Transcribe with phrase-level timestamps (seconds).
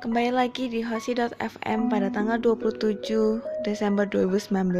[0.00, 3.04] Kembali lagi di hosi.fm pada tanggal 27
[3.68, 4.72] Desember 2019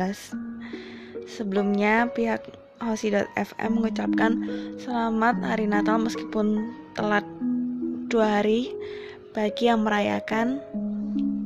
[1.29, 2.41] Sebelumnya pihak
[2.81, 4.41] hosi.fm mengucapkan
[4.81, 7.29] selamat hari Natal meskipun telat
[8.09, 8.73] dua hari
[9.37, 10.57] Bagi yang merayakan,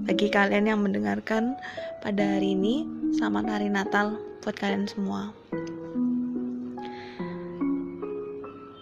[0.07, 1.59] bagi kalian yang mendengarkan
[1.99, 2.87] pada hari ini
[3.19, 4.15] Selamat hari Natal
[4.47, 5.35] buat kalian semua.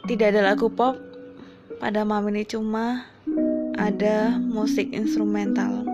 [0.05, 1.01] Tidak ada lagu pop
[1.81, 3.09] pada malam ini cuma
[3.77, 5.85] ada musik instrumental.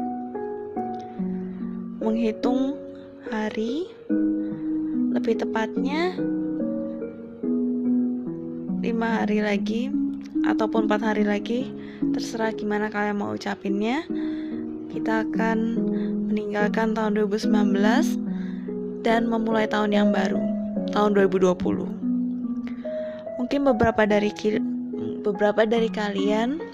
[2.03, 2.79] Menghitung
[3.29, 3.87] hari,
[5.13, 6.17] lebih tepatnya
[8.79, 9.93] lima hari lagi
[10.47, 11.71] ataupun empat hari lagi,
[12.15, 14.07] terserah gimana kalian mau ucapinnya.
[14.89, 15.59] Kita akan
[16.33, 20.41] meninggalkan tahun 2019 dan memulai tahun yang baru,
[20.91, 21.99] tahun 2020.
[23.39, 24.33] Mungkin beberapa dari
[25.23, 26.68] beberapa dari kalian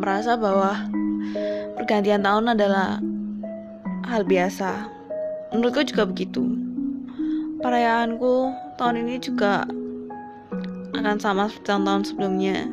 [0.00, 0.88] merasa bahwa
[1.76, 2.98] pergantian tahun adalah
[4.08, 4.88] hal biasa.
[5.52, 6.42] Menurutku juga begitu.
[7.60, 8.48] Perayaanku
[8.80, 9.68] tahun ini juga
[10.96, 12.64] akan sama seperti tahun-tahun sebelumnya.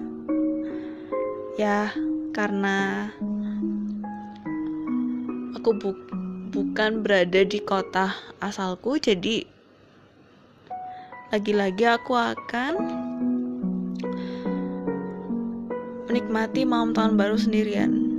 [1.59, 1.91] Ya,
[2.31, 3.11] karena
[5.57, 5.91] aku bu
[6.55, 9.43] bukan berada di kota asalku, jadi
[11.30, 12.96] lagi-lagi aku akan
[16.08, 18.16] menikmati malam tahun baru sendirian.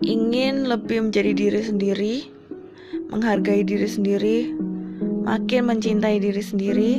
[0.00, 2.14] ingin lebih menjadi diri sendiri,
[3.12, 4.38] menghargai diri sendiri,
[5.28, 6.92] makin mencintai diri sendiri,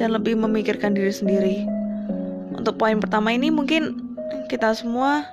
[0.00, 1.68] dan lebih memikirkan diri sendiri.
[2.56, 4.00] Untuk poin pertama ini mungkin
[4.48, 5.28] kita semua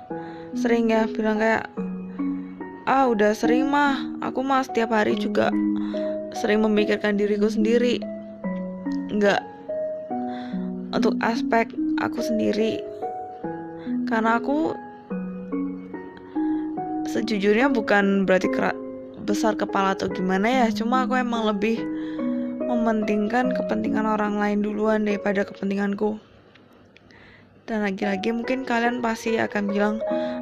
[0.52, 1.64] sering ya bilang kayak
[2.84, 5.48] ah udah sering mah aku mah setiap hari juga
[6.36, 8.00] sering memikirkan diriku sendiri.
[9.12, 9.40] Nggak
[10.92, 12.84] untuk aspek aku sendiri.
[14.06, 14.76] Karena aku
[17.08, 18.48] sejujurnya bukan berarti
[19.24, 20.66] besar kepala atau gimana ya.
[20.72, 21.80] Cuma aku emang lebih
[22.60, 26.16] mementingkan kepentingan orang lain duluan daripada kepentinganku.
[27.64, 29.96] Dan lagi-lagi mungkin kalian pasti akan bilang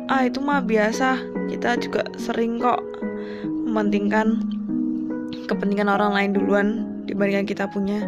[0.09, 1.21] ah itu mah biasa.
[1.51, 2.81] Kita juga sering kok
[3.45, 4.60] mementingkan
[5.51, 6.69] kepentingan orang lain duluan
[7.11, 7.99] dibandingkan kita punya.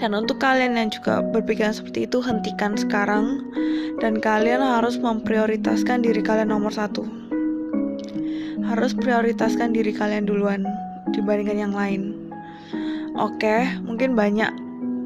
[0.00, 3.44] Dan untuk kalian yang juga berpikiran seperti itu, hentikan sekarang
[4.00, 7.04] dan kalian harus memprioritaskan diri kalian nomor satu.
[8.64, 10.64] Harus prioritaskan diri kalian duluan
[11.12, 12.16] dibandingkan yang lain.
[13.20, 14.48] Oke, mungkin banyak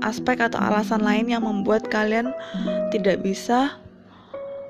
[0.06, 2.31] aspek atau alasan lain yang membuat kalian
[2.94, 3.78] tidak bisa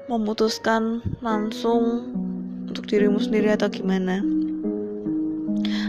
[0.08, 2.04] memutuskan langsung
[2.68, 4.41] untuk dirimu sendiri atau gimana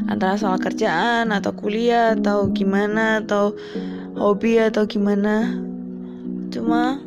[0.07, 3.55] antara soal kerjaan atau kuliah atau gimana atau
[4.17, 5.57] hobi atau gimana.
[6.51, 6.99] Cuma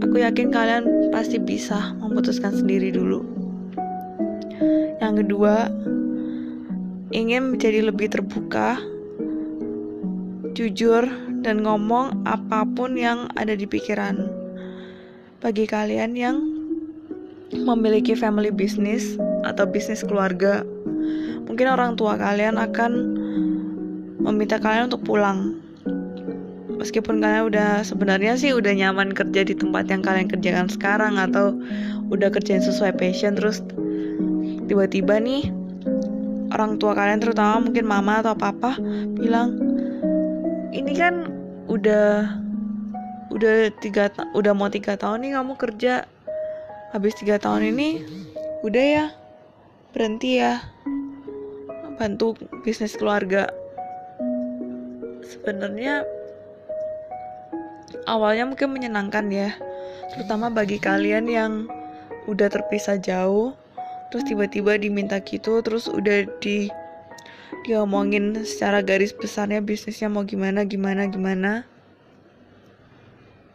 [0.00, 3.22] aku yakin kalian pasti bisa memutuskan sendiri dulu.
[5.02, 5.68] Yang kedua
[7.14, 8.78] ingin menjadi lebih terbuka
[10.54, 11.06] jujur
[11.44, 14.26] dan ngomong apa pun yang ada di pikiran.
[15.44, 16.40] Bagi kalian yang
[17.52, 20.64] memiliki family business atau bisnis keluarga
[21.44, 22.92] mungkin orang tua kalian akan
[24.24, 25.60] meminta kalian untuk pulang.
[26.74, 31.54] Meskipun kalian udah sebenarnya sih udah nyaman kerja di tempat yang kalian kerjakan sekarang atau
[32.10, 33.62] udah kerjain sesuai passion terus
[34.68, 35.48] tiba-tiba nih
[36.52, 38.76] orang tua kalian terutama mungkin mama atau papa
[39.16, 39.56] bilang
[40.74, 41.30] ini kan
[41.70, 42.28] udah
[43.34, 45.94] udah tiga udah mau tiga tahun nih kamu kerja.
[46.94, 48.06] Habis tiga tahun ini
[48.62, 49.06] udah ya
[49.90, 50.62] berhenti ya
[52.04, 53.48] bantu bisnis keluarga.
[55.24, 56.04] Sebenarnya
[58.04, 59.56] awalnya mungkin menyenangkan ya.
[60.12, 61.64] Terutama bagi kalian yang
[62.28, 63.56] udah terpisah jauh
[64.12, 66.68] terus tiba-tiba diminta gitu terus udah di
[67.64, 71.64] diomongin secara garis besarnya bisnisnya mau gimana gimana gimana.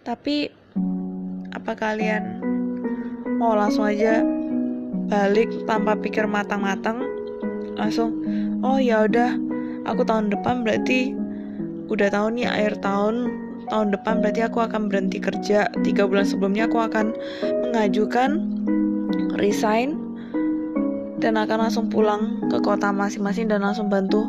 [0.01, 0.49] Tapi
[1.53, 2.41] apa kalian
[3.37, 4.25] mau langsung aja
[5.05, 7.18] balik tanpa pikir matang-matang
[7.79, 8.19] langsung
[8.59, 9.39] oh ya udah
[9.87, 11.15] aku tahun depan berarti
[11.89, 13.15] udah tahu nih akhir tahun.
[13.69, 15.69] Tahun depan berarti aku akan berhenti kerja.
[15.85, 17.13] Tiga bulan sebelumnya aku akan
[17.69, 18.49] mengajukan
[19.37, 19.93] resign
[21.21, 24.25] dan akan langsung pulang ke kota masing-masing dan langsung bantu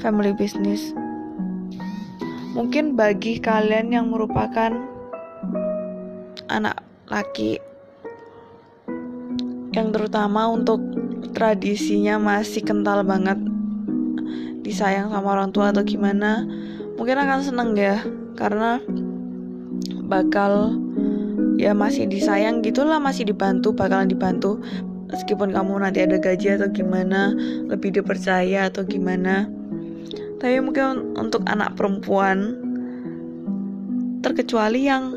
[0.00, 0.96] family business.
[2.56, 4.72] Mungkin bagi kalian yang merupakan
[6.48, 6.80] anak
[7.12, 7.60] laki
[9.78, 10.82] yang terutama untuk
[11.30, 13.38] tradisinya masih kental banget.
[14.66, 16.42] Disayang sama orang tua atau gimana
[16.98, 18.02] mungkin akan seneng ya.
[18.34, 18.82] Karena
[20.10, 20.74] bakal
[21.62, 24.58] ya masih disayang gitulah masih dibantu bakalan dibantu.
[25.08, 27.32] Meskipun kamu nanti ada gaji atau gimana
[27.70, 29.46] lebih dipercaya atau gimana.
[30.42, 32.58] Tapi mungkin untuk anak perempuan
[34.20, 35.14] terkecuali yang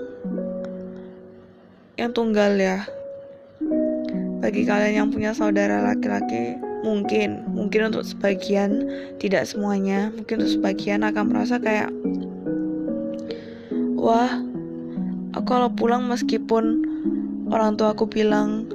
[2.00, 3.01] yang tunggal ya
[4.42, 8.90] bagi kalian yang punya saudara laki-laki mungkin mungkin untuk sebagian
[9.22, 11.94] tidak semuanya mungkin untuk sebagian akan merasa kayak
[13.96, 14.42] wah
[15.38, 16.82] aku kalau pulang meskipun
[17.54, 18.66] orang tua aku bilang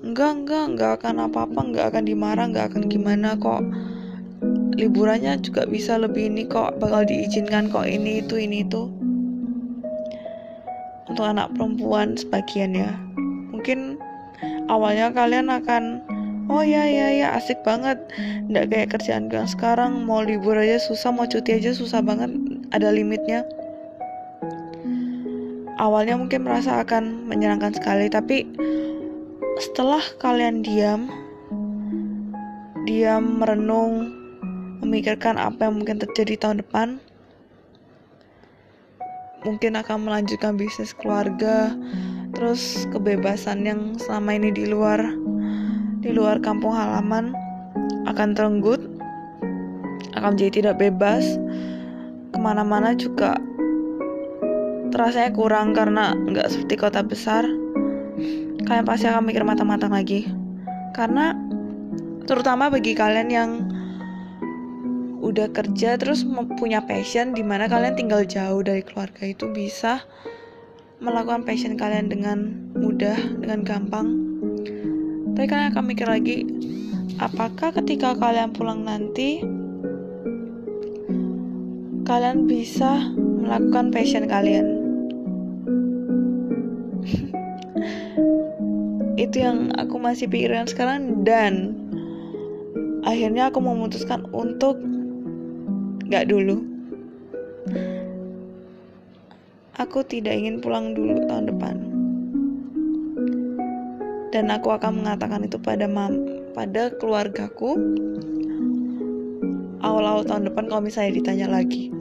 [0.00, 3.60] enggak enggak enggak akan apa-apa enggak akan dimarah enggak akan gimana kok
[4.76, 8.88] liburannya juga bisa lebih ini kok bakal diizinkan kok ini itu ini itu.
[11.06, 12.90] Untuk anak perempuan sebagian ya.
[13.52, 13.91] Mungkin
[14.72, 16.00] awalnya kalian akan
[16.48, 18.00] oh ya ya ya asik banget.
[18.48, 22.32] Nggak kayak kerjaan yang sekarang mau libur aja susah mau cuti aja susah banget
[22.72, 23.44] ada limitnya.
[25.76, 28.48] Awalnya mungkin merasa akan menyenangkan sekali tapi
[29.60, 31.12] setelah kalian diam
[32.88, 34.10] diam merenung
[34.82, 36.98] memikirkan apa yang mungkin terjadi tahun depan
[39.46, 41.74] mungkin akan melanjutkan bisnis keluarga
[42.32, 45.00] terus kebebasan yang selama ini di luar
[46.02, 47.30] di luar kampung halaman
[48.10, 48.92] akan terenggut
[50.16, 51.24] akan menjadi tidak bebas.
[52.32, 53.36] Ke mana-mana juga
[54.92, 57.44] terasanya kurang karena nggak seperti kota besar.
[58.62, 60.28] Kalian pasti akan mikir matang-matang lagi.
[60.96, 61.36] Karena
[62.24, 63.50] terutama bagi kalian yang
[65.22, 66.26] udah kerja terus
[66.58, 70.02] punya passion di mana kalian tinggal jauh dari keluarga itu bisa
[71.02, 74.14] melakukan passion kalian dengan mudah, dengan gampang.
[75.34, 76.46] Tapi kalian akan mikir lagi,
[77.18, 79.42] apakah ketika kalian pulang nanti
[82.06, 84.78] kalian bisa melakukan passion kalian?
[89.26, 91.74] Itu yang aku masih pikirin sekarang dan
[93.02, 94.78] akhirnya aku memutuskan untuk
[96.06, 96.62] gak dulu
[99.80, 101.76] aku tidak ingin pulang dulu tahun depan.
[104.32, 107.76] Dan aku akan mengatakan itu pada mam pada keluargaku
[109.80, 111.92] awal-awal tahun depan kalau misalnya ditanya lagi.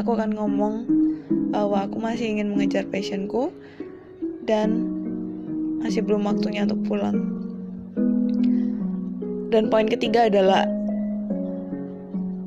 [0.00, 0.74] Aku akan ngomong
[1.52, 3.52] bahwa aku masih ingin mengejar passionku
[4.48, 4.88] dan
[5.84, 7.16] masih belum waktunya untuk pulang.
[9.50, 10.64] Dan poin ketiga adalah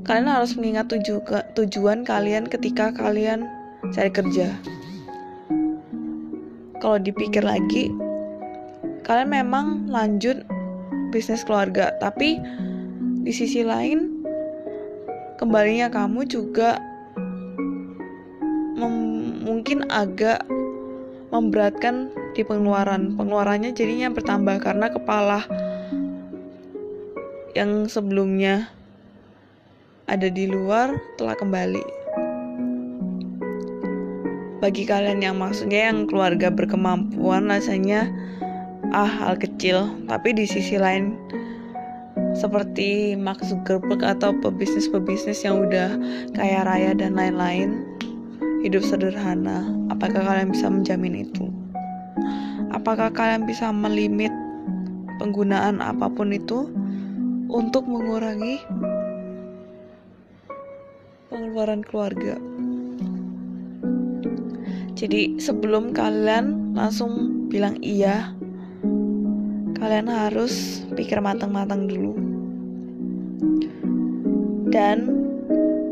[0.07, 1.19] kalian harus mengingat tuju
[1.53, 3.45] tujuan kalian ketika kalian
[3.93, 4.49] cari kerja.
[6.81, 7.93] Kalau dipikir lagi,
[9.07, 10.43] kalian memang lanjut
[11.13, 12.41] bisnis keluarga, tapi
[13.23, 14.19] di sisi lain
[15.39, 16.81] kembalinya kamu juga
[19.43, 20.43] mungkin agak
[21.31, 23.15] memberatkan di pengeluaran.
[23.15, 25.39] Pengeluarannya jadinya bertambah karena kepala
[27.55, 28.67] yang sebelumnya
[30.09, 32.02] ada di luar telah kembali
[34.63, 38.07] bagi kalian yang maksudnya yang keluarga berkemampuan rasanya
[38.95, 39.91] ah hal kecil.
[40.07, 41.19] Tapi di sisi lain
[42.31, 45.99] seperti Mark Zuckerberg atau pebisnis-pebisnis yang udah
[46.31, 47.83] kaya raya dan lain-lain
[48.63, 51.51] hidup sederhana apakah kalian bisa menjamin itu?
[52.71, 54.31] Apakah kalian bisa melimit
[55.19, 56.71] penggunaan apa pun itu
[57.51, 58.63] untuk mengurangi
[61.27, 62.39] pengeluaran keluarga
[65.03, 68.31] jadi sebelum kalian langsung bilang iya,
[69.75, 72.15] kalian harus pikir matang-matang dulu.
[74.71, 75.11] Dan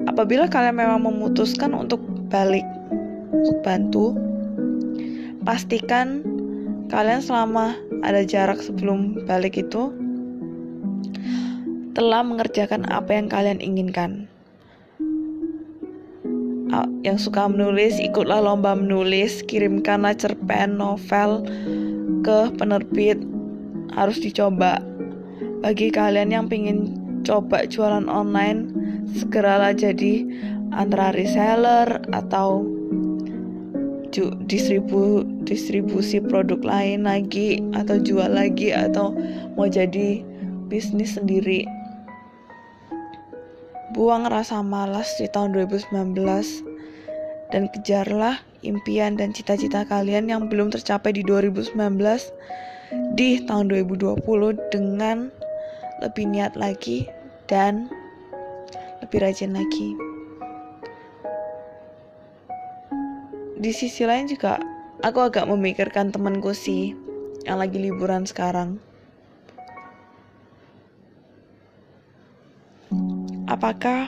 [0.08, 2.00] apabila kalian memang memutuskan untuk
[2.32, 2.64] balik
[3.36, 4.16] untuk bantu
[5.44, 6.24] pastikan
[6.88, 7.76] kalian selama
[8.08, 9.92] ada jarak sebelum balik itu
[11.92, 14.31] telah mengerjakan apa yang kalian inginkan
[17.04, 21.44] yang suka menulis ikutlah lomba menulis kirimkanlah cerpen novel
[22.24, 23.20] ke penerbit.
[23.92, 24.80] Harus dicoba.
[25.62, 28.72] Bagi kalian yang ingin coba jualan online
[29.14, 30.26] segeralah jadi
[30.72, 32.66] antara reseller atau
[34.48, 39.16] distribu distribusi produk lain lagi atau jual lagi atau
[39.56, 40.20] mau jadi
[40.68, 41.64] bisnis sendiri
[43.92, 46.16] buang rasa malas di tahun 2019
[47.52, 51.76] dan kejarlah impian dan cita-cita kalian yang belum tercapai di 2019
[53.20, 54.24] di tahun 2020
[54.72, 55.28] dengan
[56.00, 57.08] lebih niat lagi
[57.52, 57.92] dan
[59.04, 59.96] lebih rajin lagi.
[63.62, 64.58] Di sisi lain juga
[65.04, 66.96] aku agak memikirkan temanku sih
[67.46, 68.91] yang lagi liburan sekarang.
[73.52, 74.08] Apakah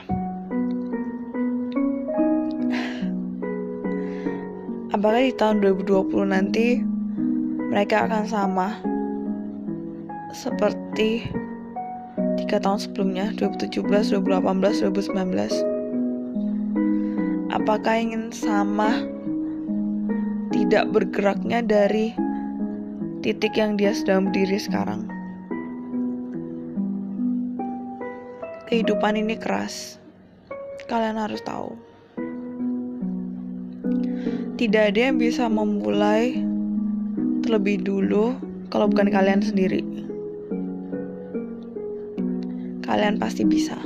[4.96, 6.80] apakah di tahun 2020 nanti
[7.68, 8.80] mereka akan sama
[10.32, 11.28] seperti
[12.40, 19.04] tiga tahun sebelumnya 2017, 2018, 2019 apakah ingin sama
[20.56, 22.16] tidak bergeraknya dari
[23.20, 25.13] titik yang dia sedang berdiri sekarang
[28.74, 30.02] kehidupan ini keras.
[30.90, 31.78] Kalian harus tahu.
[34.58, 36.42] Tidak ada yang bisa memulai
[37.46, 38.34] terlebih dulu
[38.74, 39.78] kalau bukan kalian sendiri.
[42.82, 43.78] Kalian pasti bisa.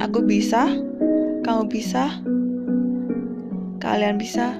[0.00, 0.72] Aku bisa,
[1.44, 2.16] kamu bisa,
[3.84, 4.56] kalian bisa,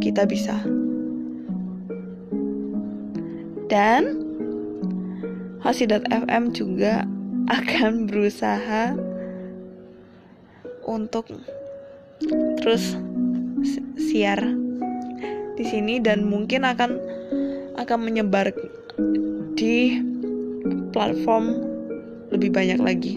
[0.00, 0.64] kita bisa.
[3.68, 4.24] Dan
[5.60, 7.04] Hosi.fm juga
[7.48, 8.92] akan berusaha
[10.84, 11.32] untuk
[12.60, 12.96] terus
[13.96, 14.40] siar
[15.56, 17.00] di sini dan mungkin akan
[17.80, 18.52] akan menyebar
[19.56, 19.98] di
[20.92, 21.56] platform
[22.28, 23.14] lebih banyak lagi.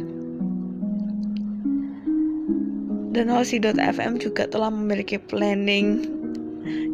[3.11, 6.07] Dan Hosi.fm juga telah memiliki planning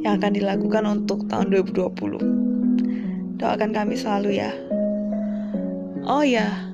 [0.01, 3.37] yang akan dilakukan untuk tahun 2020.
[3.37, 4.49] Doakan kami selalu ya.
[6.09, 6.73] Oh ya,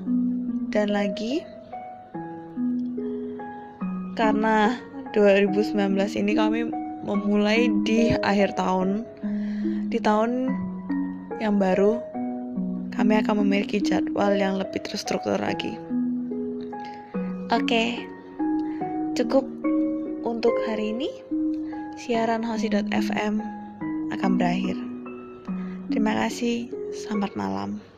[0.74, 1.46] dan lagi
[4.18, 4.74] karena
[5.14, 5.78] 2019
[6.18, 6.66] ini kami
[7.06, 9.06] memulai di akhir tahun
[9.86, 10.50] di tahun
[11.38, 12.02] yang baru
[12.90, 15.78] kami akan memiliki jadwal yang lebih terstruktur lagi.
[17.50, 18.02] Oke,
[19.18, 19.46] cukup
[20.22, 21.10] untuk hari ini.
[21.94, 23.38] Siaran Hosi.fm
[24.14, 24.74] akan berakhir.
[25.90, 27.93] Terima kasih, selamat malam.